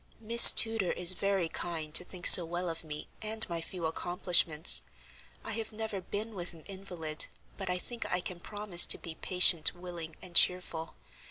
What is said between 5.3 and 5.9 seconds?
I have